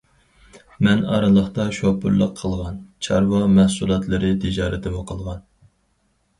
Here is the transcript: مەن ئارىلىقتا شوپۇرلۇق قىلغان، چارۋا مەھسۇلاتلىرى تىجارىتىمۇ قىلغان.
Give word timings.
مەن 0.87 1.03
ئارىلىقتا 1.15 1.65
شوپۇرلۇق 1.81 2.33
قىلغان، 2.41 2.81
چارۋا 3.09 3.45
مەھسۇلاتلىرى 3.59 4.35
تىجارىتىمۇ 4.47 5.07
قىلغان. 5.15 5.49